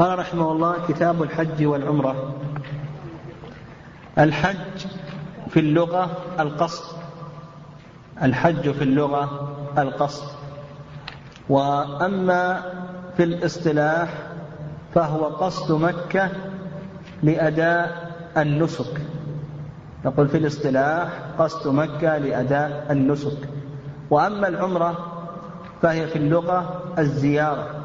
[0.00, 2.34] قال رحمه الله كتاب الحج والعمرة.
[4.18, 4.86] الحج
[5.48, 6.96] في اللغة القصد.
[8.22, 10.28] الحج في اللغة القصد.
[11.48, 12.62] وأما
[13.16, 14.08] في الاصطلاح
[14.94, 16.28] فهو قصد مكة
[17.22, 19.00] لأداء النسك.
[20.04, 21.08] نقول في الاصطلاح
[21.38, 23.38] قصد مكة لأداء النسك.
[24.10, 24.98] وأما العمرة
[25.82, 27.79] فهي في اللغة الزيارة.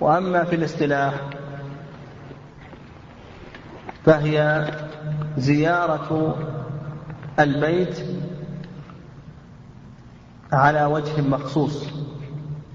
[0.00, 1.14] وأما في الاصطلاح
[4.04, 4.70] فهي
[5.38, 6.36] زيارة
[7.38, 7.98] البيت
[10.52, 11.86] على وجه مخصوص.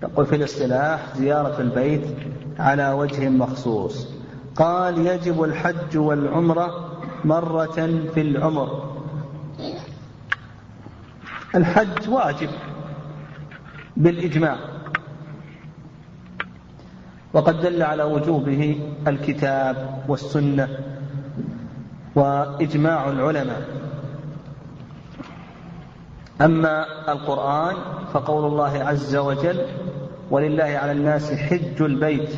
[0.03, 2.05] يقول في الاصطلاح زيارة البيت
[2.59, 4.07] على وجه مخصوص.
[4.55, 8.95] قال يجب الحج والعمرة مرة في العمر.
[11.55, 12.49] الحج واجب
[13.97, 14.57] بالإجماع.
[17.33, 20.69] وقد دل على وجوبه الكتاب والسنة
[22.15, 23.61] وإجماع العلماء.
[26.41, 27.75] أما القرآن
[28.13, 29.61] فقول الله عز وجل
[30.31, 32.29] ولله على الناس حج البيت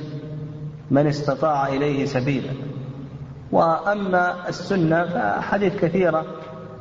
[0.92, 2.52] من استطاع إليه سبيلا.
[3.52, 6.26] وأما السنة فحديث كثيرة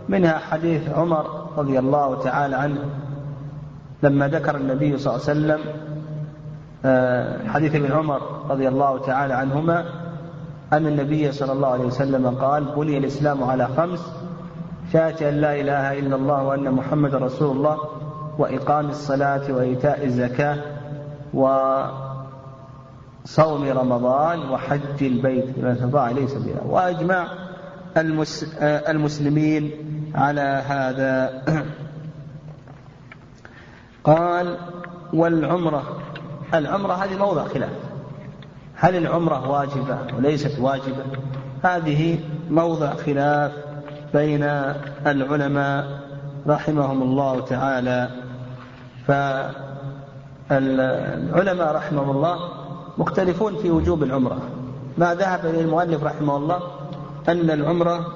[0.09, 2.85] منها حديث عمر رضي الله تعالى عنه
[4.03, 5.61] لما ذكر النبي صلى الله عليه وسلم
[7.47, 9.85] حديث ابن عمر رضي الله تعالى عنهما
[10.73, 14.13] أن النبي صلى الله عليه وسلم قال بني الإسلام على خمس
[14.93, 17.79] شهادة أن لا إله إلا الله وأن محمد رسول الله
[18.39, 20.57] وإقام الصلاة وإيتاء الزكاة
[21.35, 21.95] وصوم
[23.69, 26.63] رمضان وحج البيت لمن استطاع إليه سبيلا.
[26.63, 27.27] وأجمع
[28.89, 29.71] المسلمين
[30.15, 31.43] على هذا.
[34.05, 34.57] قال
[35.13, 35.98] والعمرة
[36.55, 37.71] العمرة هذه موضع خلاف.
[38.75, 41.05] هل العمرة واجبة وليست واجبة؟
[41.63, 42.19] هذه
[42.51, 43.53] موضع خلاف
[44.15, 44.43] بين
[45.07, 46.01] العلماء
[46.47, 48.09] رحمهم الله تعالى.
[50.51, 52.39] فالعلماء رحمهم الله
[52.99, 54.39] مختلفون في وجوب العمرة.
[54.99, 56.63] ما ذهب إليه المؤلف رحمه الله
[57.29, 58.07] أن العمرة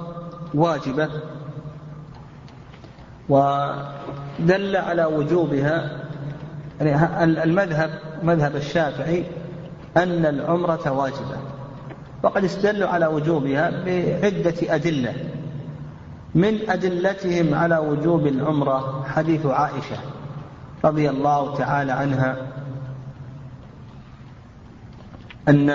[0.55, 1.09] واجبة
[3.29, 5.91] ودل على وجوبها.
[6.81, 7.91] يعني المذهب
[8.23, 9.25] مذهب الشافعي
[9.97, 11.37] أن العمرة واجبة
[12.23, 15.15] وقد استدلوا على وجوبها بعدة أدلة.
[16.35, 19.97] من أدلتهم على وجوب العمرة حديث عائشة
[20.85, 22.37] رضي الله تعالى عنها
[25.49, 25.71] أن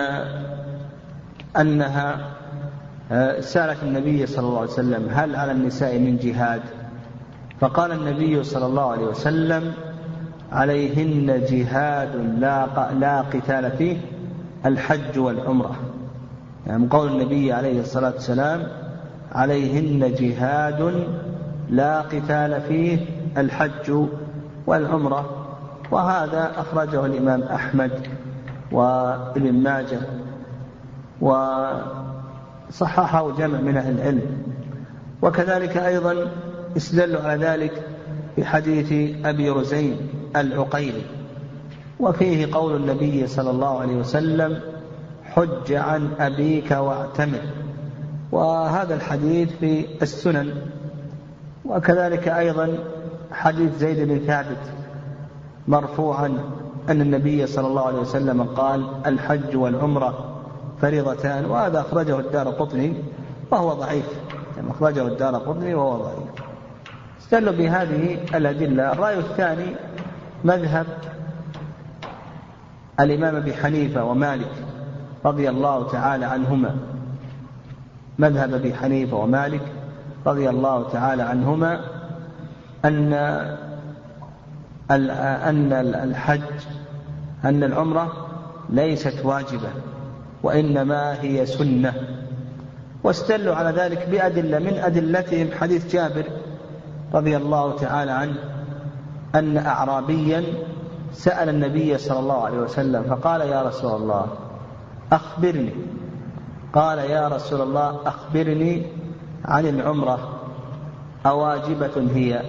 [1.58, 2.34] أنها
[3.12, 6.62] آه، سألت النبي صلى الله عليه وسلم هل على النساء من جهاد؟
[7.60, 9.74] فقال النبي صلى الله عليه وسلم
[10.52, 12.68] عليهن جهاد لا
[13.00, 13.98] لا قتال فيه
[14.66, 15.76] الحج والعمرة.
[16.68, 18.68] يعني قول النبي عليه الصلاة والسلام
[19.32, 21.08] عليهن جهاد
[21.70, 23.00] لا قتال فيه
[23.38, 24.06] الحج
[24.68, 25.48] والعمرة.
[25.92, 27.92] وهذا أخرجه الإمام أحمد
[28.72, 30.00] وابن ماجه
[32.72, 34.44] وصححه جمع من أهل العلم.
[35.22, 36.16] وكذلك أيضا
[36.78, 37.84] استدلوا على ذلك
[38.36, 39.98] في حديث أبي رزين.
[40.36, 41.02] العقيلي
[42.00, 44.60] وفيه قول النبي صلى الله عليه وسلم
[45.24, 47.42] حج عن أبيك واعتمر.
[48.32, 50.54] وهذا الحديث في السنن
[51.66, 52.78] وكذلك أيضا
[53.32, 54.72] حديث زيد بن ثابت
[55.68, 56.38] مرفوعا
[56.90, 60.36] أن النبي صلى الله عليه وسلم قال الحج والعمرة
[60.82, 61.46] فريضتان.
[61.46, 62.94] وهذا أخرجه الدار قطني
[63.52, 64.06] وهو ضعيف
[64.70, 66.30] أخرجه الدار قطني وهو ضعيف.
[67.22, 68.92] استدلوا بهذه الأدلة.
[68.92, 69.76] الرأي الثاني
[70.48, 70.86] مذهب
[73.00, 74.52] الإمام أبي حنيفة ومالك
[75.26, 76.76] رضي الله تعالى عنهما.
[78.20, 79.62] مذهب أبي حنيفة ومالك
[80.26, 81.82] رضي الله تعالى عنهما
[82.86, 83.14] أن
[84.92, 86.42] أن الحج
[87.46, 88.28] أن العمرة
[88.70, 89.70] ليست واجبة
[90.44, 91.94] وإنما هي سنة.
[93.04, 96.26] واستدلوا على ذلك بأدلة من أدلتهم حديث جابر
[97.14, 98.57] رضي الله تعالى عنه.
[99.36, 100.44] أن اعرابيا
[101.14, 104.28] سأل النبي صلى الله عليه وسلم فقال يا رسول الله
[105.12, 105.74] أخبرني.
[106.74, 108.86] قال يا رسول الله أخبرني
[109.46, 110.20] عن العمرة
[111.26, 112.42] أواجبة هي؟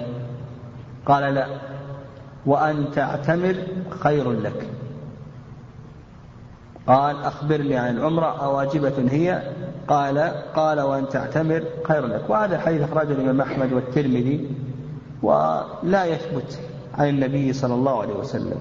[1.06, 1.46] قال لا.
[2.46, 3.54] وأن تعتمر
[3.90, 4.68] خير لك.
[6.86, 9.42] قال أخبرني عن العمرة أواجبة هي؟
[9.88, 10.18] قال
[10.54, 12.24] قال وأن تعتمر خير لك.
[12.28, 14.50] وهذا حديث أخرجه الإمام أحمد والترمذي.
[15.22, 16.58] ولا يثبت
[16.98, 18.60] عن النبي صلى الله عليه وسلم.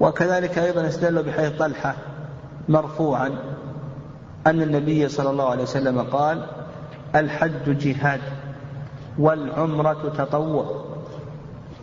[0.00, 1.94] وكذلك أيضا استدلوا بحديث طلحة
[2.68, 3.30] مرفوعا
[4.46, 6.46] أن النبي صلى الله عليه وسلم قال
[7.14, 8.20] الحج جهاد
[9.18, 10.84] والعمرة تطوع.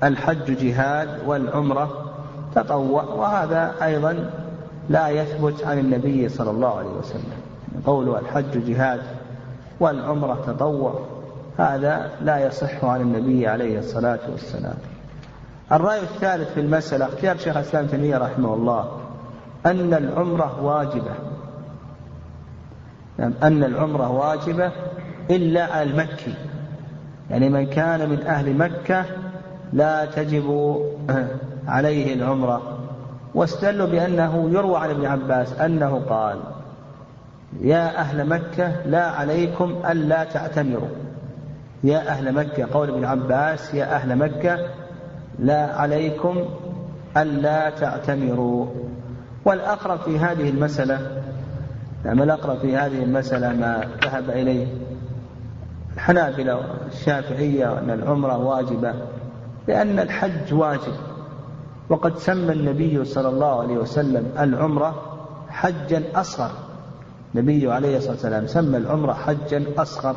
[0.03, 2.11] الحج جهاد والعمرة
[2.55, 3.03] تطوع.
[3.03, 4.31] وهذا أيضا
[4.89, 7.41] لا يثبت عن النبي صلى الله عليه وسلم.
[7.85, 9.01] قوله الحج جهاد
[9.79, 10.99] والعمرة تطوع.
[11.59, 14.77] هذا لا يصح عن النبي عليه الصلاة والسلام.
[15.71, 18.91] الرأي الثالث في المسألة اختيار شيخ الإسلام تيمية رحمه الله
[19.65, 21.11] أن العمرة واجبة.
[23.19, 24.71] يعني أن العمرة واجبة
[25.29, 26.33] إلا على المكي.
[27.29, 29.05] يعني من كان من أهل مكة
[29.73, 30.77] لا تجب
[31.67, 32.77] عليه العمرة.
[33.35, 36.39] واستدلوا بأنه يروى عن ابن عباس أنه قال
[37.61, 41.08] يا أهل مكة لا عليكم ألا تعتمروا.
[41.83, 44.57] يا أهل مكة قول ابن عباس يا أهل مكة
[45.39, 46.45] لا عليكم
[47.17, 48.67] ألا تعتمروا.
[49.45, 51.21] والأقرب في هذه المسألة
[52.05, 54.67] نعم الأقرب في هذه المسألة ما ذهب إليه
[55.93, 56.55] الحنابلة
[56.85, 58.93] والشافعية وأن العمرة واجبة
[59.67, 60.93] لأن الحج واجب.
[61.89, 65.01] وقد سمى النبي صلى الله عليه وسلم العمرة
[65.49, 66.51] حجا أصغر.
[67.35, 70.15] النبي عليه الصلاة والسلام سمى العمرة حجا أصغر.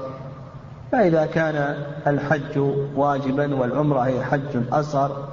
[0.92, 2.58] فإذا كان الحج
[2.96, 5.28] واجبا والعمرة هي حج أصغر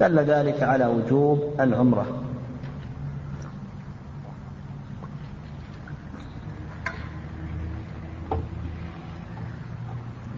[0.00, 2.06] دل ذلك على وجوب العمرة.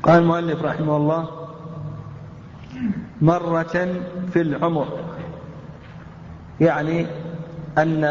[0.02, 1.28] قال المؤلف رحمه الله
[3.20, 4.02] مرة
[4.32, 4.88] في العمر
[6.60, 7.06] يعني
[7.78, 8.04] أن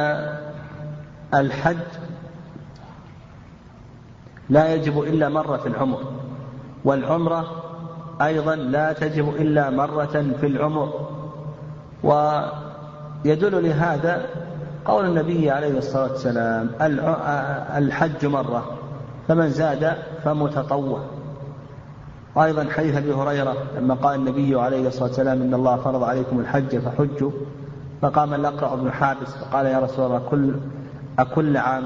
[1.33, 1.77] الحج
[4.49, 6.20] لا يجب إلا مرة في العمر.
[6.85, 7.45] والعمرة
[8.21, 10.93] أيضا لا تجب إلا مرة في العمر.
[12.03, 14.25] ويدل لهذا
[14.85, 16.69] قول النبي عليه الصلاة والسلام
[17.77, 18.63] الحج مرة
[19.27, 19.93] فمن زاد
[20.23, 20.99] فمتطوع.
[22.35, 26.77] وأيضا حديث أبي هريرة لما قال النبي عليه الصلاة والسلام إن الله فرض عليكم الحج
[26.77, 27.31] فحجوا.
[28.01, 30.53] فقام الأقرع بن حابس فقال يا رسول الله كل
[31.19, 31.83] أكل عام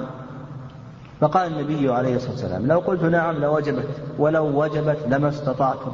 [1.26, 3.88] فقال النبي عليه الصلاة والسلام لو قلت نعم لوجبت
[4.18, 5.92] ولو وجبت لما استطعتم.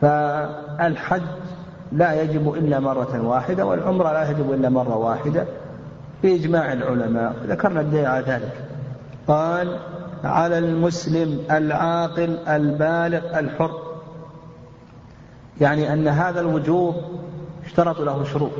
[0.00, 1.22] فالحج
[1.92, 5.44] لا يجب إلا مرة واحدة والعمرة لا يجب إلا مرة واحدة.
[6.22, 8.64] بإجماع العلماء ذكرنا الدليل على ذلك.
[9.28, 9.78] قال
[10.24, 13.70] على المسلم العاقل البالغ الحر.
[15.60, 16.94] يعني أن هذا الوجوب
[17.66, 18.52] اشترط له شروط.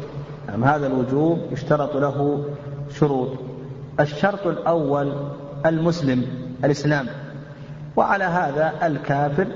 [0.49, 2.45] يعني هذا الوجوب اشترط له
[2.91, 3.29] شروط.
[4.01, 5.13] الشرط الأول
[5.67, 6.25] المسلم
[6.65, 7.07] الإسلام.
[7.97, 9.47] وعلى هذا الكافر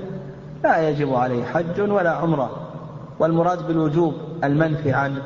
[0.63, 2.51] لا يجب عليه حج ولا عمرة.
[3.19, 4.13] والمراد بالوجوب
[4.43, 5.21] المنفي عنه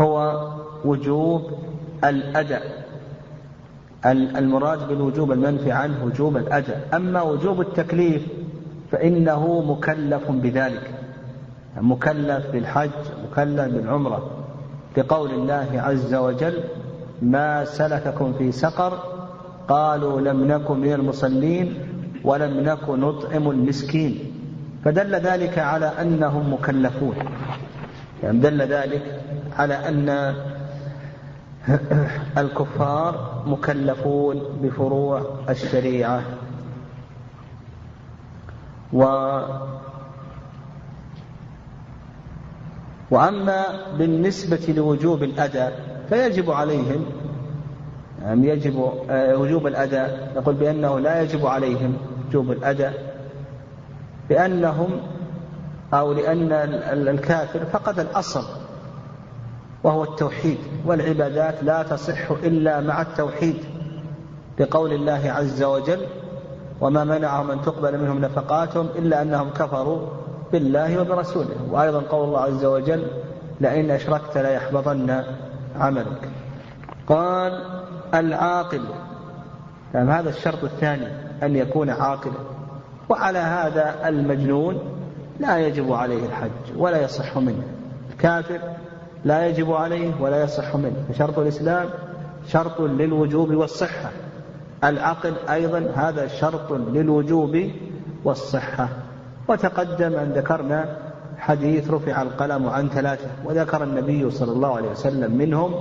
[0.00, 0.40] هو
[0.84, 1.50] وجوب
[2.04, 2.84] الأداء
[4.06, 8.26] المراد بالوجوب المنفي عنه وجوب الأداء أما وجوب التكليف
[8.92, 10.94] فإنه مكلف بذلك.
[11.76, 12.90] مكلف بالحج
[13.30, 14.30] مكلف بالعمرة.
[14.96, 16.64] لقول الله عز وجل
[17.24, 18.98] ما سلككم في سقر
[19.68, 21.74] قالوا لم نكن من المصلين
[22.24, 24.18] ولم نكن نطعم المسكين
[24.84, 27.14] فدل ذلك على أنهم مكلفون.
[28.22, 29.20] يعني دل ذلك
[29.58, 30.34] على أن
[32.38, 36.22] الكفار مكلفون بفروع الشريعة.
[38.92, 39.04] و
[43.10, 43.64] وأما
[43.98, 47.04] بالنسبة لوجوب الاداء فيجب عليهم
[48.24, 51.96] يعني يجب آه، وجوب الأداء نقول بأنه لا يجب عليهم
[52.28, 53.14] وجوب الأداء
[54.30, 55.00] لأنهم
[55.94, 56.52] أو لأن
[57.08, 58.44] الكافر فقد الأصل
[59.84, 63.56] وهو التوحيد والعبادات لا تصح إلا مع التوحيد
[64.60, 66.06] لقول الله عز وجل
[66.80, 70.06] وما منعهم أن تقبل منهم نفقاتهم إلا أنهم كفروا
[70.52, 71.56] بالله وبرسوله.
[71.70, 73.06] وأيضا قول الله عز وجل
[73.60, 75.24] لئن أشركت ليحبطن
[75.76, 76.28] عملك.
[77.06, 77.83] قال
[78.14, 78.80] العاقل.
[79.94, 81.06] يعني هذا الشرط الثاني
[81.42, 82.38] أن يكون عاقلا.
[83.08, 84.78] وعلى هذا المجنون
[85.40, 87.62] لا يجب عليه الحج ولا يصح منه.
[88.12, 88.60] الكافر
[89.24, 91.04] لا يجب عليه ولا يصح منه.
[91.12, 91.88] فشرط الإسلام
[92.48, 94.10] شرط للوجوب والصحة.
[94.84, 97.70] العقل أيضا هذا شرط للوجوب
[98.24, 98.88] والصحة.
[99.48, 100.96] وتقدم أن ذكرنا
[101.38, 105.74] حديث رفع القلم عن ثلاثة وذكر النبي صلى الله عليه وسلم منهم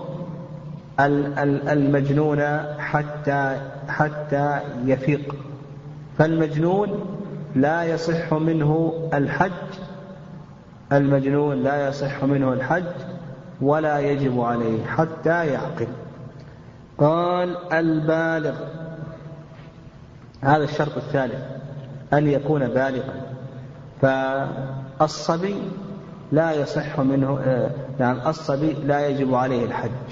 [0.99, 2.41] المجنون
[2.79, 5.35] حتى حتى يفيق.
[6.17, 6.89] فالمجنون
[7.55, 9.51] لا يصح منه الحج.
[10.91, 12.83] المجنون لا يصح منه الحج
[13.61, 15.87] ولا يجب عليه حتى يعقل.
[16.97, 18.55] قال البالغ.
[20.41, 21.43] هذا الشرط الثالث.
[22.13, 23.21] أن يكون بالغا.
[24.01, 25.55] فالصبي
[26.31, 27.39] لا يصح منه
[27.99, 30.02] يعني الصبي لا يجب عليه الحج.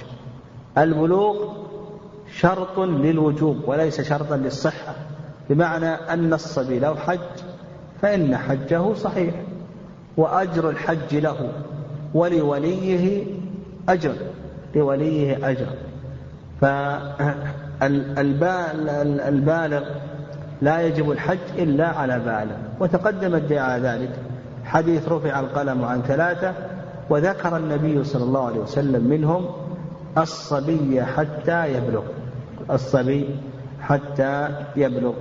[0.78, 1.54] البلوغ
[2.40, 4.96] شرط للوجوب وليس شرطا للصحة
[5.50, 7.20] بمعنى أن الصبي لو حج
[8.02, 9.34] فإن حجه صحيح
[10.18, 11.50] وأجر الحج له
[12.14, 13.24] ولوليه
[13.90, 14.14] أجر
[14.76, 15.68] لوليه أجر.
[17.82, 18.24] فالبالغ
[20.62, 24.12] لا يجب الحج إلا على بالغ وتقدم الدعاء ذلك
[24.64, 26.54] حديث رفع القلم عن ثلاثة
[27.10, 29.46] وذكر النبي صلى الله عليه وسلم منهم
[30.18, 32.04] الصبي حتى يبلغ.
[32.72, 33.40] الصبي
[33.82, 35.14] حتى يبلغ.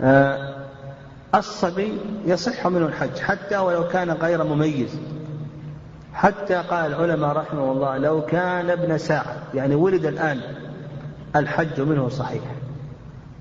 [0.00, 0.56] آه،
[1.34, 4.98] الصبي يصح منه الحج حتى ولو كان غير مميز.
[6.14, 10.40] حتى قال العلماء رحمه الله لو كان ابن ساعة يعني ولد الآن
[11.36, 12.42] الحج منه صحيح.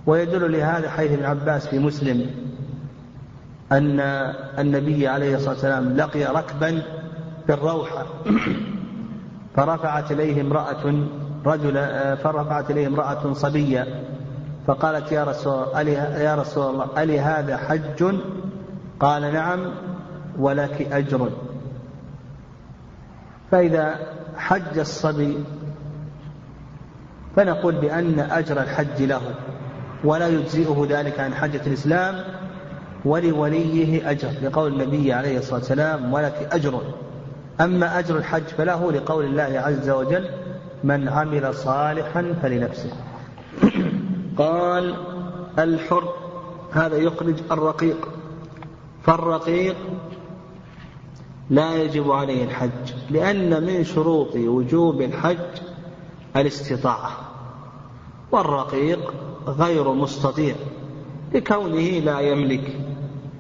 [0.05, 2.48] ويدل لهذا حيث ابن عباس في مسلم.
[3.71, 3.99] أن
[4.59, 6.81] النبي عليه الصلاة والسلام لقي ركبا
[7.47, 8.05] في الروحة
[9.55, 10.93] فرفعت إليه امرأة
[11.45, 11.73] رجل
[12.17, 14.03] فرفعت إليه امرأة صبية
[14.67, 18.15] فقالت يا رسول يا رسول الله ألي هذا حج؟
[18.99, 19.71] قال نعم
[20.39, 21.29] ولك أجر
[23.51, 23.95] فإذا
[24.37, 25.43] حج الصبي
[27.35, 29.21] فنقول بأن أجر الحج له
[30.03, 32.15] ولا يجزئه ذلك عن حجة الإسلام
[33.05, 36.81] ولوليه أجر لقول النبي عليه الصلاة والسلام ولك أجر.
[37.61, 40.29] أما أجر الحج فله لقول الله عز وجل
[40.83, 42.91] من عمل صالحا فلنفسه.
[44.37, 44.95] قال
[45.59, 46.13] الحر
[46.71, 48.09] هذا يخرج الرقيق.
[49.03, 49.75] فالرقيق
[51.49, 55.37] لا يجب عليه الحج لأن من شروط وجوب الحج
[56.35, 57.11] الاستطاعة.
[58.31, 59.13] والرقيق
[59.47, 60.55] غير مستطيع
[61.33, 62.88] لكونه لا يملك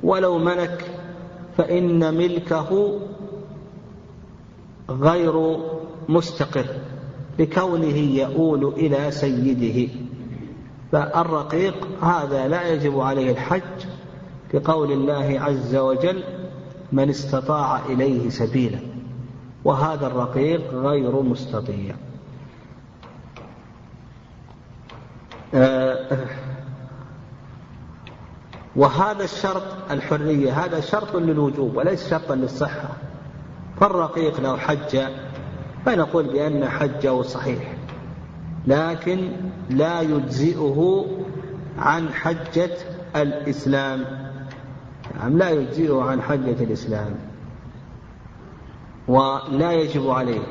[0.03, 0.91] ولو ملك
[1.57, 2.99] فإن ملكه
[4.89, 5.57] غير
[6.09, 6.65] مستقر
[7.39, 9.91] لكونه يؤول إلى سيده.
[10.91, 13.85] فالرقيق هذا لا يجب عليه الحج
[14.53, 16.23] لقول الله عز وجل
[16.91, 18.79] من استطاع إليه سبيلا.
[19.63, 21.95] وهذا الرقيق غير مستطيع
[25.53, 26.27] آه،
[28.79, 32.89] وهذا الشرط الحرية هذا شرط للوجوب وليس شرطا للصحة.
[33.79, 34.99] فالرقيق لو حج
[35.85, 37.73] فنقول بأن حجه صحيح
[38.67, 39.31] لكن
[39.69, 41.05] لا يجزئه
[41.77, 42.71] عن حجة
[43.15, 44.05] الإسلام.
[45.15, 47.15] نعم لا يجزئه عن حجة الإسلام.
[49.07, 50.43] ولا يجب عليه.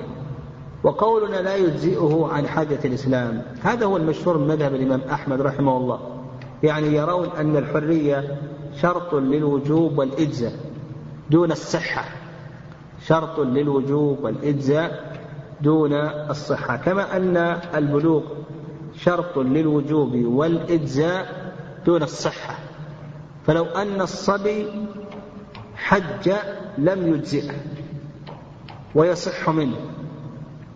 [0.84, 6.17] وقولنا لا يجزئه عن حجة الإسلام هذا هو المشهور من مذهب الإمام أحمد رحمه الله.
[6.62, 8.40] يعني يرون أن الحرية
[8.80, 10.52] شرط للوجوب والإجزاء
[11.30, 12.04] دون الصحة.
[13.06, 15.18] شرط للوجوب والإجزاء
[15.60, 15.92] دون
[16.30, 16.76] الصحة.
[16.76, 17.36] كما أن
[17.74, 18.22] البلوغ
[18.96, 21.52] شرط للوجوب والإجزاء
[21.86, 22.54] دون الصحة.
[23.46, 24.66] فلو أن الصبي
[25.76, 26.32] حج
[26.78, 27.54] لم يجزئه
[28.94, 29.76] ويصح منه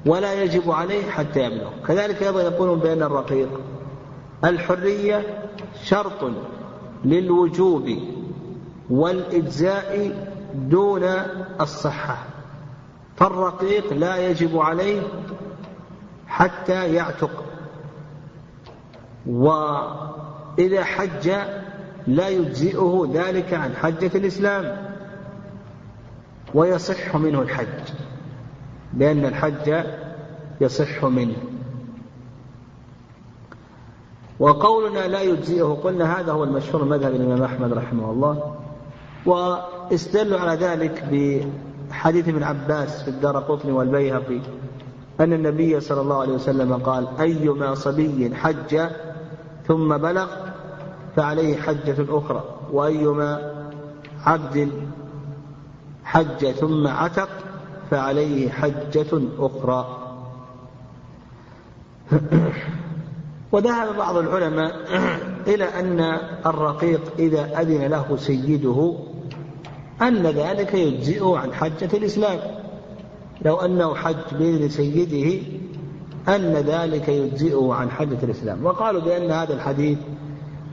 [0.06, 1.70] ولا يجب عليه حتى يبلغ.
[1.88, 3.48] كذلك أيضا يقولون بأن الرقيق
[4.44, 5.44] الحرية
[5.84, 6.32] شرط
[7.04, 7.98] للوجوب
[8.90, 10.12] والإجزاء
[10.54, 11.04] دون
[11.60, 12.18] الصحة
[13.16, 15.02] فالرقيق لا يجب عليه
[16.26, 17.44] حتى يعتق
[19.26, 21.30] وإذا حج
[22.06, 24.92] لا يجزئه ذلك عن حجة الإسلام
[26.54, 27.92] ويصح منه الحج
[28.96, 29.84] لأن الحج
[30.60, 31.36] يصح منه.
[34.42, 35.78] وقولنا لا يجزئه.
[35.84, 38.54] قلنا هذا هو المشهور مذهب الإمام أحمد رحمه الله.
[39.26, 41.04] واستدلوا على ذلك
[41.90, 44.40] بحديث ابن عباس في الدار قطن والبيهقي
[45.20, 48.80] أن النبي صلى الله عليه وسلم قال أيما صبي حج
[49.68, 50.28] ثم بلغ
[51.16, 53.52] فعليه حجة أخرى وأيما
[54.24, 54.72] عبد
[56.04, 57.28] حج ثم عتق
[57.90, 59.98] فعليه حجة أخرى.
[63.52, 64.72] وذهب بعض العلماء
[65.46, 66.00] إلى أن
[66.46, 68.94] الرقيق إذا أذن له سيده
[70.02, 72.38] أن ذلك يجزئه عن حجة الإسلام.
[73.44, 75.42] لو أنه حج بإذن سيده
[76.28, 78.66] أن ذلك يجزئه عن حجة الإسلام.
[78.66, 79.98] وقالوا بأن هذا الحديث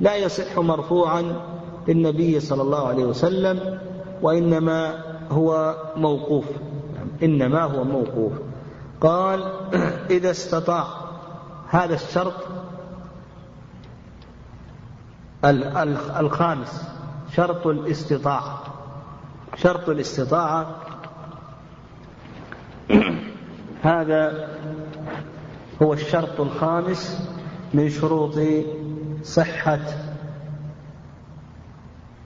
[0.01, 1.41] لا يصح مرفوعا
[1.87, 3.79] للنبي صلى الله عليه وسلم
[4.21, 6.45] وإنما هو موقوف.
[7.23, 8.33] إنما هو موقوف.
[9.01, 9.43] قال
[10.09, 10.87] إذا استطاع
[11.67, 12.33] هذا الشرط
[15.43, 16.83] الخامس
[17.35, 18.63] شرط الاستطاعة.
[19.55, 20.75] شرط الاستطاعة.
[23.83, 24.49] هذا
[25.81, 27.29] هو الشرط الخامس
[27.73, 28.39] من شروط
[29.23, 29.79] صحة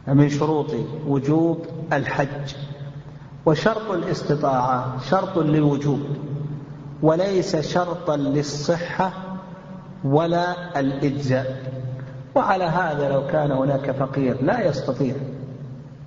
[0.07, 0.71] من شروط
[1.07, 2.55] وجوب الحج.
[3.45, 5.99] وشرط الاستطاعة شرط للوجوب
[7.01, 9.11] وليس شرطا للصحة
[10.03, 11.82] ولا الإجزاء.
[12.35, 15.15] وعلى هذا لو كان هناك فقير لا يستطيع.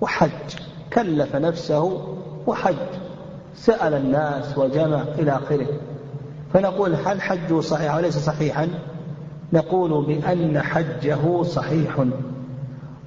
[0.01, 0.29] وحج
[0.93, 2.01] كلف نفسه
[2.47, 2.75] وحج.
[3.55, 5.67] سأل الناس وجمع إلى آخره.
[6.53, 8.67] فنقول هل حجه صحيح وليس صحيحا؟
[9.53, 12.05] نقول بأن حجه صحيح.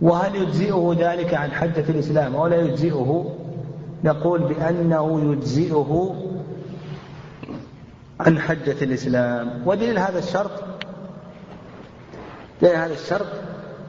[0.03, 3.35] وهل يجزئه ذلك عن حجة الإسلام أو لا يجزئه؟
[4.05, 6.15] نقول بأنه يجزئه
[8.21, 9.63] عن حجة الإسلام.
[9.67, 10.70] ودليل هذا الشرط
[12.63, 13.27] دليل هذا الشرط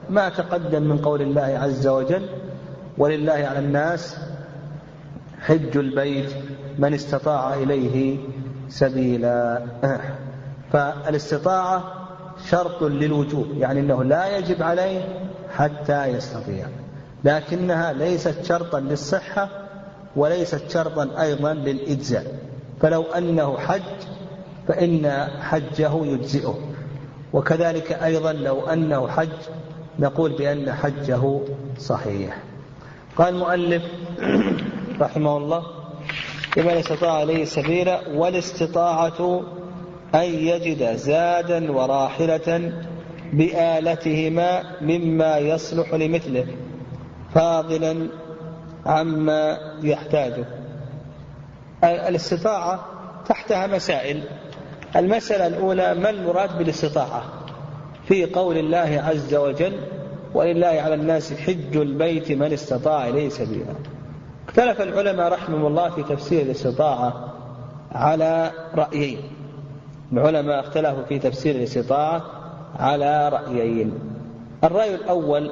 [0.10, 2.30] ما تقدم من قول الله عز وجل
[2.98, 4.18] ولله على الناس
[5.42, 6.32] حج البيت
[6.80, 8.18] من استطاع إليه
[8.70, 9.62] سبيلا.
[10.72, 11.84] فالاستطاعة
[12.50, 15.02] شرط للوجوب يعني أنه لا يجب عليه
[15.56, 16.66] حتى يستطيع.
[17.24, 19.50] لكنها ليست شرطا للصحة
[20.16, 22.26] وليست شرطا أيضا للإجزاء.
[22.82, 23.82] فلو أنه حج
[24.68, 26.71] فإن حجه يجزئه.
[27.34, 29.30] وكذلك أيضا لو أنه حج
[30.00, 31.40] نقول بأن حجه
[31.78, 32.38] صحيح.
[33.16, 33.84] قال المؤلف
[35.02, 35.64] رحمه الله
[36.58, 39.42] لمن استطاع عليه سبيلا والاستطاعة
[40.16, 42.74] أن يجد زادا وراحلة
[43.34, 46.48] بآلتهما مما يصلح لمثله
[47.34, 48.08] فاضلا
[48.86, 50.46] عما يحتاجه.
[51.84, 52.86] الاستطاعة
[53.26, 54.24] تحتها مسائل.
[54.96, 57.24] المسألة الأولى ما المراد بالاستطاعة؟
[58.08, 59.74] في قول الله عز وجل
[60.34, 63.74] ولله على الناس حج البيت من استطاع إليه سبيلا.
[64.48, 67.34] اختلف العلماء رحمهم الله في تفسير الاستطاعة
[67.92, 69.20] على رأيين.
[70.14, 72.22] العلماء اختلفوا في تفسير الاستطاعة
[72.80, 73.94] على رأيين.
[74.64, 75.52] الرأي الأول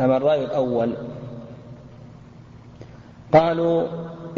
[0.00, 0.92] أما الرأي الأول
[3.32, 3.88] قالوا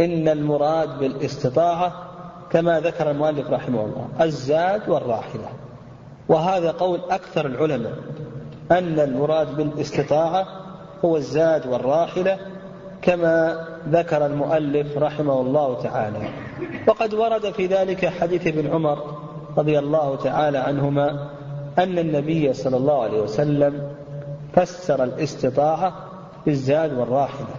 [0.00, 2.07] إن المراد بالاستطاعة
[2.50, 5.48] كما ذكر المؤلف رحمه الله الزاد والراحلة.
[6.28, 7.92] وهذا قول أكثر العلماء
[8.70, 10.46] أن المراد بالاستطاعة
[11.04, 12.38] هو الزاد والراحلة
[13.02, 16.28] كما ذكر المؤلف رحمه الله تعالى.
[16.88, 18.98] وقد ورد في ذلك حديث ابن عمر
[19.58, 21.28] رضي الله تعالى عنهما
[21.78, 23.92] أن النبي صلى الله عليه وسلم
[24.52, 25.92] فسر الاستطاعة
[26.46, 27.54] بالزاد والراحلة.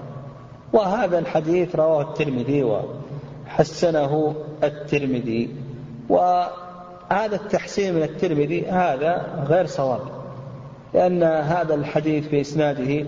[0.73, 5.49] وهذا الحديث رواه الترمذي وحسنه الترمذي.
[6.09, 10.01] وهذا التحسين من الترمذي هذا غير صواب
[10.93, 13.05] لأن هذا الحديث في إسناده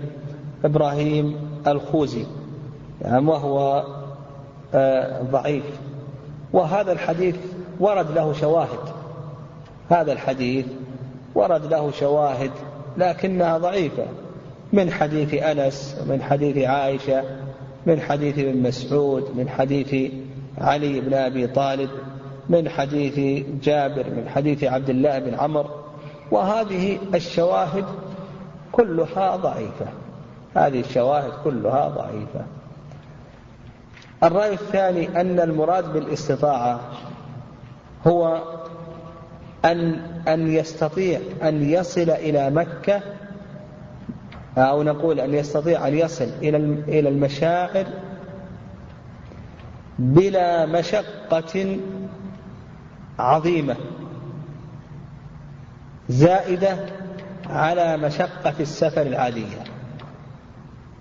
[0.66, 1.36] إبراهيم
[1.68, 2.26] الخوزي
[3.02, 3.86] يعني وهو
[4.74, 5.64] آه، ضعيف.
[6.54, 7.36] وهذا الحديث
[7.80, 8.80] ورد له شواهد
[9.90, 10.66] هذا الحديث
[11.36, 12.52] ورد له شواهد
[12.98, 14.06] لكنها ضعيفة
[14.74, 17.24] من حديث أنس ومن حديث عائشة
[17.86, 20.12] من حديث ابن مسعود من حديث
[20.58, 21.90] علي بن أبي طالب
[22.50, 25.70] من حديث جابر من حديث عبد الله بن عمر.
[26.32, 27.86] وهذه الشواهد
[28.72, 29.86] كلها ضعيفة.
[30.56, 32.46] هذه الشواهد كلها ضعيفة.
[34.24, 36.80] الرأي الثاني أن المراد بالاستطاعة
[38.08, 38.42] هو
[39.66, 43.02] أن أن يستطيع أن يصل إلى مكة
[44.58, 47.86] أو نقول أن يستطيع أن يصل إلى إلى المشاعر
[50.02, 51.80] بلا مشقة
[53.20, 53.76] عظيمة
[56.10, 56.78] زائدة
[57.50, 59.64] على مشقة السفر العادية.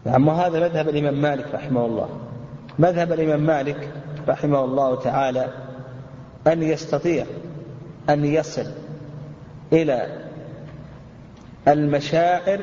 [0.05, 2.09] نعم وهذا مذهب الإمام مالك رحمه الله.
[2.79, 3.89] مذهب الإمام مالك
[4.29, 5.49] رحمه الله تعالى
[6.47, 7.27] أن يستطيع
[8.11, 8.67] أن يصل
[9.73, 10.19] إلى
[11.69, 12.61] المشاعر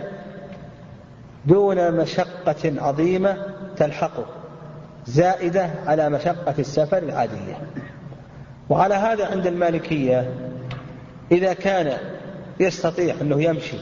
[1.46, 3.38] دون مشقة عظيمة
[3.78, 4.26] تلحقه.
[5.08, 7.58] زائدة على مشقة السفر العادية.
[8.70, 10.34] وعلى هذا عند المالكية
[11.32, 11.98] إذا كان
[12.60, 13.78] يستطيع أنه يمشي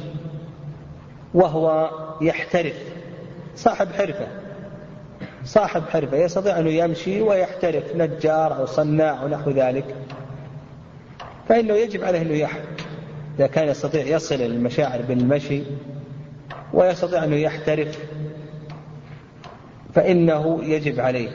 [1.33, 1.89] وهو
[2.21, 2.75] يحترف
[3.55, 4.27] صاحب حرفة
[5.45, 9.95] صاحب حرفة يستطيع أنه يمشي ويحترف نجار أو صناع أو نحو ذلك.
[11.49, 12.59] فإنه يجب عليه أنه يحج
[13.39, 15.63] إذا كان يستطيع يصل المشاعر بالمشي
[16.73, 17.99] ويستطيع أنه يحترف
[19.95, 21.29] فإنه يجب عليه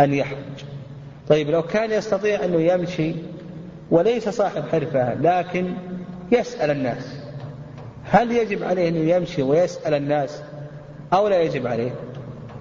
[0.00, 0.64] أن يحج.
[1.28, 3.14] طيب لو كان يستطيع أنه يمشي
[3.90, 5.74] وليس صاحب حرفة لكن
[6.32, 7.24] يسأل الناس
[8.04, 10.42] هل يجب عليه أنه يمشي ويسأل الناس
[11.12, 11.90] أو لا يجب عليه؟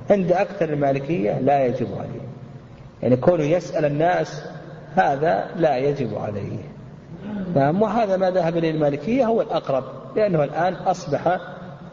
[0.10, 2.23] عند أكثر المالكية لا يجب عليه.
[3.01, 4.43] يعني كونه يسأل الناس
[4.95, 6.58] هذا لا يجب عليه.
[7.56, 9.84] نعم وهذا ما ذهب إليه المالكية هو الأقرب
[10.15, 11.39] لأنه الآن أصبح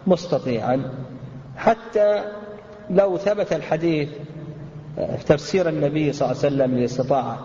[0.07, 0.83] مستطيعا.
[1.57, 2.25] حتى
[2.90, 4.09] لو ثبت الحديث
[4.96, 7.38] في تفسير النبي صلى الله عليه وسلم للاستطاعة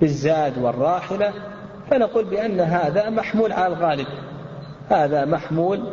[0.00, 1.32] بالزاد والراحلة
[1.90, 4.06] فنقول بأن هذا محمول على الغالب.
[4.90, 5.84] هذا محمول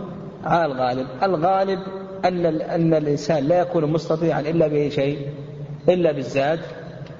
[0.44, 1.08] على الغالب.
[1.24, 1.80] الغالب
[2.26, 5.28] أن أن الإنسان لا يكون مستطيعا إلا بأي شيء؟
[5.90, 6.60] إلا بالزاد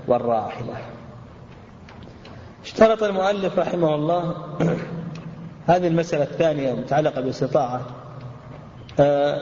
[0.08, 0.74] والراحلة.
[2.64, 4.36] اشترط المؤلف رحمه الله
[5.68, 7.82] هذه المسألة الثانية المتعلقة بالاستطاعة
[9.00, 9.42] آه،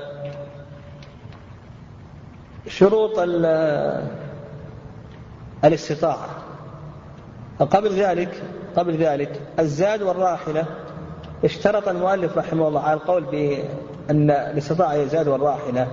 [2.67, 3.19] شروط
[5.63, 6.30] الاستطاعة.
[7.60, 8.43] قبل ذلك
[8.76, 10.65] قبل ذلك الزاد والراحلة.
[11.43, 15.88] اشترط المؤلف رحمه الله على القول بأن الاستطاعة هي الزاد والراحلة.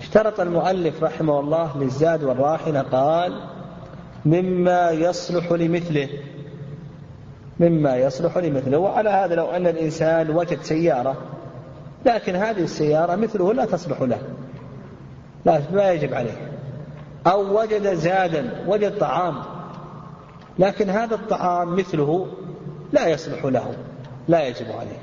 [0.00, 3.40] اشترط المؤلف رحمه الله للزاد والراحلة قال
[4.26, 6.08] مما يصلح لمثله.
[7.60, 8.78] مما يصلح لمثله.
[8.78, 11.16] وعلى هذا لو أن الإنسان وجد سيارة
[12.06, 14.18] لكن هذه السيارة مثله لا تصلح له.
[15.44, 16.50] لا ما يجب عليه.
[17.26, 19.34] أو وجد زادا وجد طعام.
[20.58, 22.26] لكن هذا الطعام مثله
[22.92, 23.74] لا يصلح له
[24.28, 25.00] لا يجب عليه.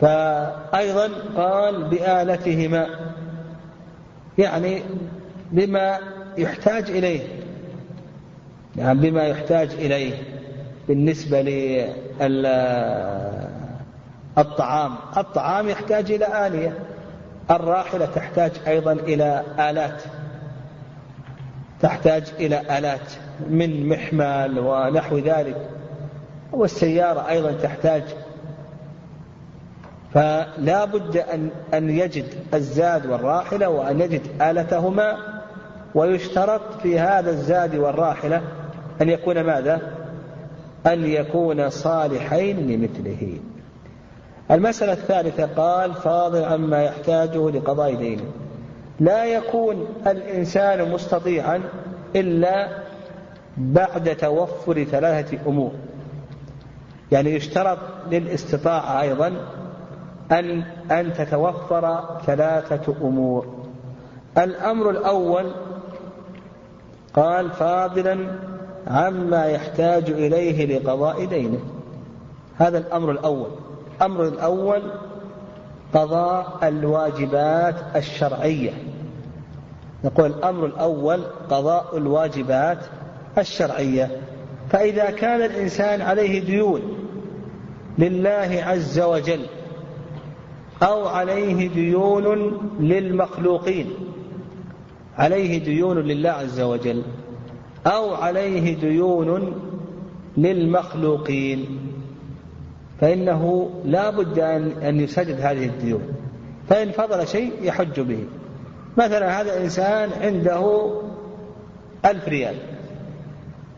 [0.00, 2.86] فأيضا قال بآلتهما
[4.38, 4.82] يعني
[5.52, 5.98] بما
[6.38, 7.20] يحتاج إليه.
[8.76, 10.14] يعني بما يحتاج إليه
[10.88, 11.42] بالنسبة
[14.36, 16.78] للطعام الطعام يحتاج إلى آلية.
[17.50, 20.02] الراحلة تحتاج أيضا إلى آلات
[21.82, 23.12] تحتاج إلى آلات
[23.50, 25.68] من محمل ونحو ذلك
[26.52, 28.02] والسيارة أيضا تحتاج
[30.14, 35.16] فلا بد أن, أن يجد الزاد والراحلة وأن يجد آلتهما
[35.94, 38.42] ويشترط في هذا الزاد والراحلة
[39.00, 39.80] أن يكون ماذا؟
[40.86, 43.38] أن يكون صالحين لمثله
[44.50, 48.22] المسألة الثالثة قال فاضل عما يحتاجه لقضاء دينه.
[49.00, 51.62] لا يكون الإنسان مستطيعا
[52.16, 52.68] إلا
[53.56, 55.72] بعد توفر ثلاثة أمور.
[57.12, 57.78] يعني يشترط
[58.10, 59.32] للاستطاعة أيضا
[60.32, 63.46] أن أن تتوفر ثلاثة أمور.
[64.38, 65.52] الأمر الأول
[67.14, 68.26] قال فاضلا
[68.86, 71.58] عما يحتاج إليه لقضاء دينه.
[72.58, 73.50] هذا الأمر الأول.
[74.00, 74.82] الأمر الأول
[75.94, 78.70] قضاء الواجبات الشرعية.
[80.04, 82.78] نقول الأمر الأول قضاء الواجبات
[83.38, 84.10] الشرعية.
[84.70, 86.80] فإذا كان الإنسان عليه ديون
[87.98, 89.46] لله عز وجل
[90.82, 93.90] أو عليه ديون للمخلوقين
[95.18, 97.02] عليه ديون لله عز وجل
[97.86, 99.52] أو عليه ديون
[100.36, 101.79] للمخلوقين
[103.00, 106.02] فإنه لا بد أن أن يسدد هذه الديون.
[106.68, 108.24] فإن فضل شيء يحج به.
[108.96, 110.90] مثلا هذا الإنسان عنده
[112.04, 112.54] ألف ريال.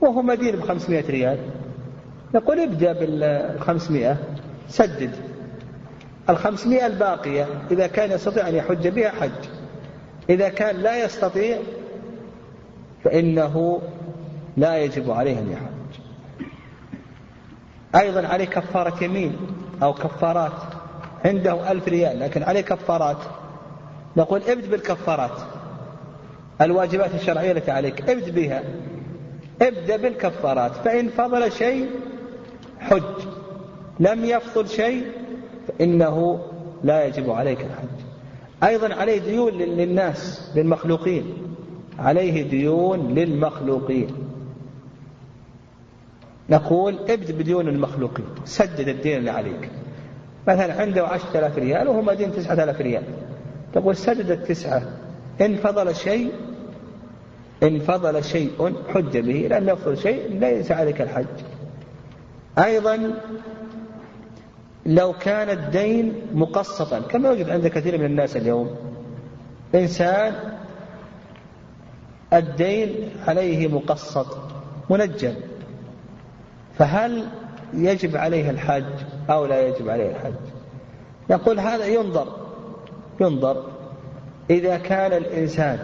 [0.01, 1.39] وهو مدين بخمسمائة ريال.
[2.35, 4.17] نقول ابدأ بالخمسمائة
[4.69, 5.11] سدد.
[6.31, 9.49] الخمسمائة الباقية إذا كان يستطيع أن يحج بها حج.
[10.31, 11.59] إذا كان لا يستطيع
[13.05, 13.81] فإنه
[14.57, 15.72] لا يجب عليه أن يحج.
[17.95, 19.37] أيضا عليه كفارة يمين
[19.83, 20.53] أو كفارات
[21.25, 23.17] عنده ألف ريال لكن عليه كفارات.
[24.17, 25.39] نقول ابد بالكفارات.
[26.61, 28.63] الواجبات الشرعية التي عليك ابد بها.
[29.63, 30.73] ابدأ بالكفارات.
[30.85, 31.91] فإن فضل شيء
[32.81, 33.03] حج.
[34.01, 35.07] لم يفضل شيء
[35.69, 36.41] فإنه
[36.85, 38.05] لا يجب عليك الحج.
[38.63, 41.25] أيضا عليه ديون للناس للمخلوقين.
[41.99, 44.32] عليه ديون للمخلوقين.
[46.53, 49.71] نقول ابدأ بديون المخلوقين سدد الدين اللي عليك.
[50.49, 53.03] مثلا عنده عشرة آلاف ريال وهو مدين تسعة آلاف ريال.
[53.73, 54.83] تقول سدد التسعة.
[55.41, 56.33] إن فضل شيء
[57.63, 61.27] إن فضل شيء حج به لأن يفضل شيء ليس عليك الحج.
[62.59, 63.15] أيضا
[64.87, 68.77] لو كان الدين مقسطا كما يوجد عند كثير من الناس اليوم.
[69.75, 70.35] إنسان
[72.33, 74.39] الدين عليه مقسط
[74.91, 75.35] منجم.
[76.79, 77.29] فهل
[77.75, 78.85] يجب عليه الحج
[79.31, 80.35] أو لا يجب عليه الحج؟
[81.31, 82.27] يقول هذا ينظر
[83.21, 83.65] ينظر
[84.51, 85.79] إذا كان الإنسان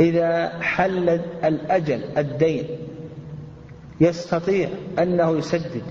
[0.00, 2.66] إذا حل الأجل الدين
[4.00, 4.68] يستطيع
[4.98, 5.82] أنه يسدد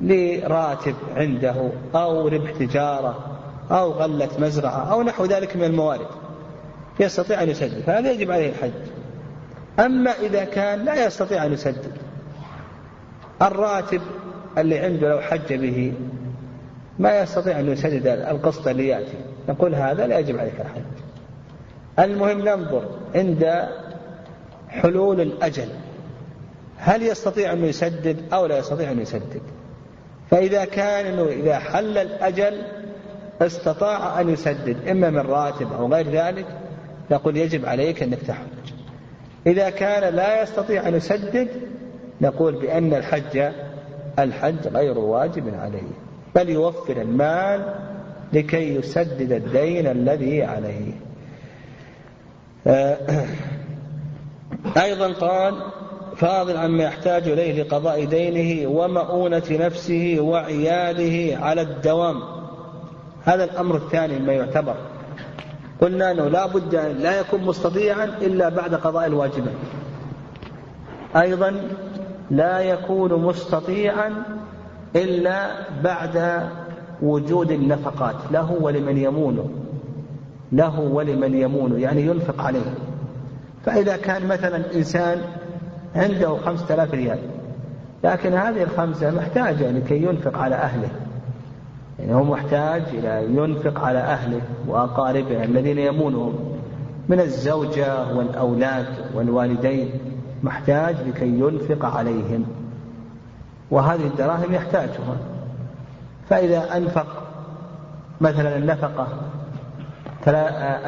[0.00, 3.38] لراتب عنده أو ربح تجارة
[3.70, 6.06] أو غلة مزرعة أو نحو ذلك من الموارد
[7.00, 8.70] يستطيع أن يسدد فهذا يجب عليه الحج؟
[9.78, 11.92] أما إذا كان لا يستطيع أن يسدد
[13.42, 14.00] الراتب
[14.58, 15.92] اللي عنده لو حج به
[16.98, 19.16] ما يستطيع أن يسدد القسط اللي يأتي.
[19.48, 20.82] نقول هذا لا يجب عليك الحج.
[21.98, 23.68] المهم ننظر عند
[24.68, 25.68] حلول الأجل.
[26.76, 29.42] هل يستطيع أن يسدد أو لا يستطيع أن يسدد؟
[30.30, 32.62] فإذا كان أنه إذا حل الأجل
[33.40, 36.46] استطاع أن يسدد إما من راتب أو غير ذلك
[37.10, 38.46] نقول يجب عليك أنك تحج.
[39.46, 41.48] إذا كان لا يستطيع أن يسدد
[42.20, 43.52] نقول بأن الحج
[44.18, 45.92] الحج غير واجب عليه
[46.34, 47.74] بل يوفر المال
[48.32, 50.92] لكي يسدد الدين الذي عليه.
[52.66, 52.98] آه،
[54.82, 55.54] أيضا قال
[56.16, 62.22] فاضل عما يحتاج إليه لقضاء دينه ومؤونة نفسه وعياله على الدوام.
[63.24, 64.76] هذا الأمر الثاني ما يعتبر.
[65.80, 69.52] قلنا أنه لا بد أن لا يكون مستطيعا إلا بعد قضاء الواجبات.
[71.16, 71.60] أيضا
[72.30, 74.12] لا يكون مستطيعا
[74.96, 75.50] إلا
[75.84, 76.42] بعد
[77.02, 78.14] وجود النفقات.
[78.30, 79.50] له ولمن يمونه.
[80.52, 81.78] له ولمن يمونه.
[81.78, 82.74] يعني ينفق عليه.
[83.64, 85.18] فإذا كان مثلا إنسان
[85.94, 87.18] عنده خمسة آلاف ريال
[88.04, 90.88] لكن هذه الخمسة محتاجة لكي ينفق على أهله.
[91.98, 96.34] يعني هو محتاج إلى ينفق على أهله وأقاربه الذين يمونهم
[97.08, 99.90] من الزوجة والأولاد والوالدين.
[100.42, 102.44] محتاج لكي ينفق عليهم.
[103.70, 105.16] وهذه الدراهم يحتاجها.
[106.30, 107.06] فإذا أنفق
[108.20, 109.08] مثلا النفقة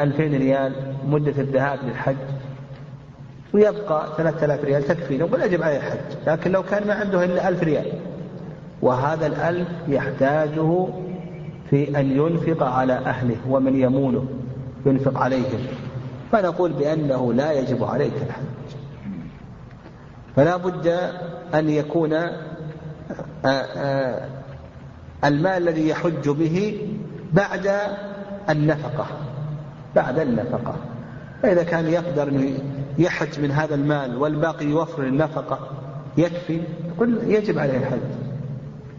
[0.02, 0.72] ألفين ريال
[1.08, 2.16] مدة الذهاب للحج
[3.54, 7.48] ويبقى ثلاثة آلاف ريال تكفي نقول يجب عليه الحج لكن لو كان ما عنده إلا
[7.48, 7.92] ألف ريال.
[8.82, 10.86] وهذا الألف يحتاجه
[11.70, 14.26] في أن ينفق على أهله ومن يمونه
[14.86, 15.66] ينفق عليهم.
[16.32, 18.42] فنقول بأنه لا يجب عليك الحج.
[20.36, 20.86] فلا بد
[21.54, 22.32] أن يكون آه،
[23.46, 24.28] آه،
[25.24, 26.88] المال الذي يحج به
[27.32, 27.70] بعد
[28.50, 29.06] النفقة
[29.96, 30.74] بعد النفقة.
[31.42, 32.52] فإذا كان يقدر
[32.98, 35.58] يحج من هذا المال والباقي يوفر النفقة
[36.16, 37.98] يكفي يقول يجب عليه الحج.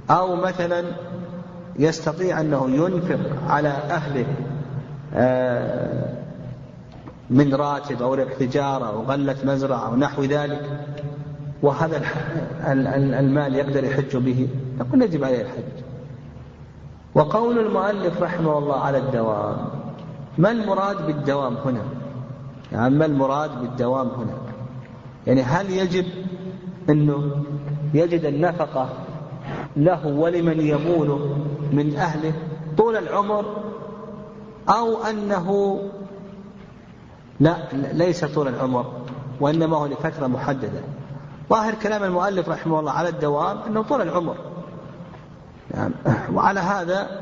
[0.09, 0.83] أو مثلا
[1.79, 4.25] يستطيع أنه ينفق على أهله
[5.15, 6.13] آه،
[7.29, 10.61] من راتب أو ربح تجارة أو غلة مزرعة أو نحو ذلك.
[11.61, 12.01] وهذا
[13.19, 14.47] المال يقدر يحج به
[14.79, 15.83] نقول يجب عليه الحج.
[17.15, 19.57] وقول المؤلف رحمه الله على الدوام
[20.37, 21.81] ما المراد بالدوام هنا؟
[22.71, 24.33] يعني ما المراد بالدوام هنا؟
[25.27, 26.05] يعني هل يجب
[26.89, 27.31] أنه
[27.93, 28.89] يجد النفقة
[29.77, 31.37] له ولمن يمونه
[31.71, 32.33] من أهله
[32.77, 33.45] طول العمر
[34.69, 35.79] أو أنه
[37.39, 37.57] لا
[37.93, 38.85] ليس طول العمر
[39.39, 40.81] وإنما هو لفترة محددة؟
[41.49, 44.35] ظاهر كلام المؤلف رحمه الله على الدوام أنه طول العمر.
[45.71, 45.93] يعني
[46.35, 47.21] وعلى هذا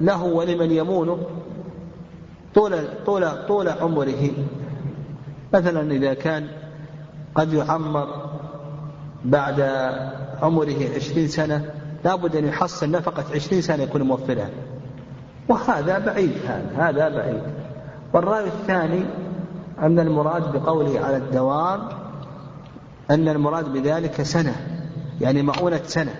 [0.00, 1.18] له ولمن يمونه
[2.54, 2.72] طول
[3.06, 4.30] طول طول عمره.
[5.54, 6.48] مثلا إذا كان
[7.34, 8.30] قد يعمر
[9.24, 9.60] بعد
[10.42, 11.70] عمره عشرين سنة
[12.04, 14.50] لابد أن يحصل نفقة عشرين سنة يكون موفرها
[15.48, 17.42] وهذا بعيد هذا هذا بعيد.
[18.12, 19.04] والرأي الثاني
[19.78, 21.99] أن المراد بقوله على الدوام
[23.10, 24.56] أن المراد بذلك سنة
[25.20, 26.14] يعني مؤونة سنة.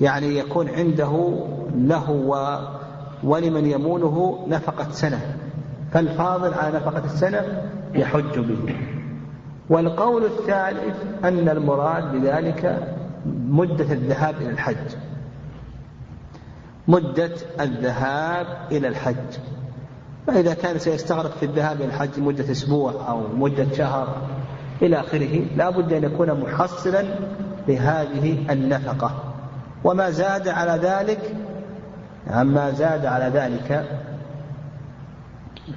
[0.00, 1.44] يعني يكون عنده
[1.74, 2.58] له و
[3.24, 5.36] ولمن يمونه نفقة سنة.
[5.92, 7.62] فالفاضل على نفقة السنة
[7.94, 8.76] يحج به.
[9.70, 12.94] والقول الثالث أن المراد بذلك
[13.48, 14.96] مدة الذهاب إلى الحج.
[16.88, 19.38] مدة الذهاب إلى الحج.
[20.26, 24.16] فإذا كان سيستغرق في الذهاب إلى الحج مدة أسبوع أو مدة شهر
[24.82, 25.46] إلى آخره.
[25.56, 27.04] لا بد أن يكون محصلا
[27.68, 29.34] لهذه النفقة.
[29.84, 31.34] وما زاد على ذلك
[32.30, 33.84] عما زاد على ذلك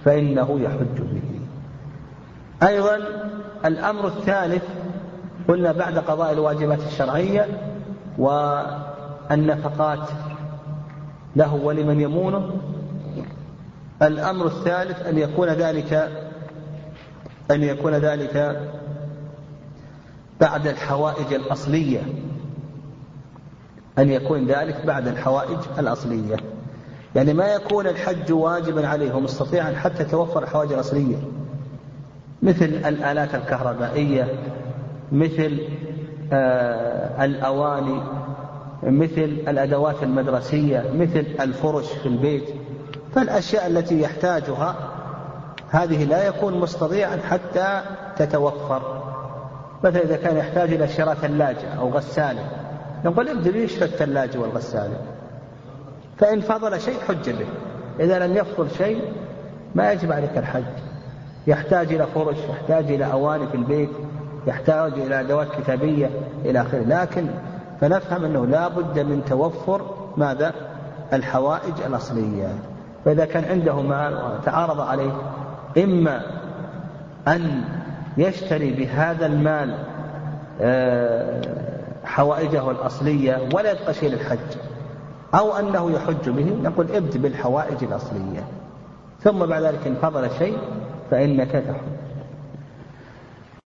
[0.05, 1.39] فإنه يحج به.
[2.67, 2.99] أيضا
[3.65, 4.63] الأمر الثالث
[5.47, 7.47] قلنا بعد قضاء الواجبات الشرعية
[8.17, 10.09] والنفقات
[11.35, 12.49] له ولمن يمونه.
[14.01, 16.11] الأمر الثالث أن يكون ذلك
[17.51, 18.61] أن يكون ذلك
[20.43, 22.01] بعد الحوائج الأصلية.
[23.97, 26.35] أن يكون ذلك بعد الحوائج الأصلية.
[27.15, 31.15] يعني ما يكون الحج واجبا عليه ومستطيعا حتى توفر الحوائج الأصلية.
[32.41, 34.39] مثل الآلات الكهربائية
[35.11, 35.59] مثل
[36.33, 38.01] آه، الأواني
[38.83, 42.49] مثل الأدوات المدرسية مثل الفرش في البيت.
[43.15, 44.75] فالأشياء التي يحتاجها
[45.69, 47.81] هذه لا يكون مستطيعا حتى
[48.15, 49.02] تتوفر.
[49.83, 52.41] مثلا إذا كان يحتاج إلى شراء ثلاجة أو غسالة
[53.05, 54.97] نقول ابدأ يشتري الثلاجة والغسالة؟
[56.17, 57.45] فإن فضل شيء حج به
[57.99, 59.01] إذا لم يفضل شيء
[59.75, 60.63] ما يجب عليك الحج.
[61.47, 63.89] يحتاج إلى فرش يحتاج إلى أواني في البيت
[64.47, 66.09] يحتاج إلى أدوات كتابية
[66.45, 66.83] إلى آخره.
[66.87, 67.27] لكن
[67.81, 69.81] فنفهم أنه لا بد من توفر
[70.17, 70.53] ماذا؟
[71.13, 72.55] الحوائج الأصلية.
[73.05, 75.11] فإذا كان عنده مال وتعارض عليه
[75.77, 76.21] إما
[77.27, 77.63] أن
[78.17, 79.77] يشتري بهذا المال
[80.61, 81.41] آه،
[82.05, 84.57] حوائجه الأصلية ولا يبقى شيء للحج
[85.33, 88.43] أو أنه يحج به نقول ابد بالحوائج الأصلية
[89.19, 90.57] ثم بعد ذلك إن فضل شيء
[91.11, 91.92] فإنك تحج.